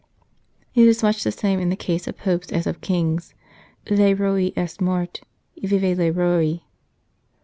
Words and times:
It 0.73 0.87
is 0.87 1.03
much 1.03 1.23
the 1.23 1.31
same 1.31 1.59
in 1.59 1.69
the 1.69 1.75
case 1.75 2.07
of 2.07 2.17
Popes 2.17 2.51
as 2.51 2.65
of 2.65 2.81
Kings:" 2.81 3.35
Le 3.87 4.15
Roi 4.15 4.51
est 4.57 4.81
mort! 4.81 5.21
Vive 5.61 5.95
le 5.95 6.11
Roi 6.11 6.61